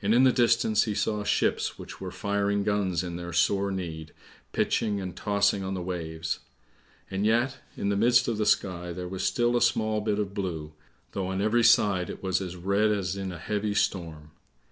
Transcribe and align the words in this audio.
And 0.00 0.14
in 0.14 0.22
the 0.22 0.30
distance 0.30 0.84
he 0.84 0.94
saw 0.94 1.24
ships 1.24 1.76
which 1.80 2.00
were 2.00 2.12
firing 2.12 2.62
guns 2.62 3.02
in 3.02 3.16
their 3.16 3.32
sore 3.32 3.72
need, 3.72 4.12
pitching 4.52 5.00
and 5.00 5.16
tossing 5.16 5.64
on 5.64 5.74
the 5.74 5.82
waves. 5.82 6.38
And 7.10 7.26
yet 7.26 7.56
in 7.76 7.88
the 7.88 7.96
midst 7.96 8.28
of 8.28 8.38
the 8.38 8.46
sky 8.46 8.92
there 8.92 9.08
was 9.08 9.24
still 9.26 9.56
a 9.56 9.60
small 9.60 10.00
bit 10.00 10.20
of 10.20 10.32
blue, 10.32 10.74
though 11.10 11.26
on 11.26 11.42
every 11.42 11.64
side 11.64 12.08
it 12.08 12.22
was 12.22 12.40
as 12.40 12.54
red 12.54 12.92
as 12.92 13.16
in 13.16 13.32
a 13.32 13.38
heavy 13.40 13.74
storm. 13.74 14.30